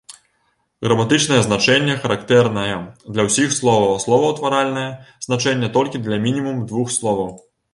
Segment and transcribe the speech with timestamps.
[0.85, 2.73] Граматычнае значэнне характэрнае
[3.17, 4.89] для ўсіх словаў, а словаўтваральнае
[5.27, 7.31] значэнне толькі для мінімум двух словаў.